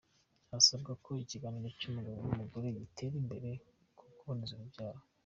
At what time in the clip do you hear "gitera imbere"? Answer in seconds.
2.79-3.49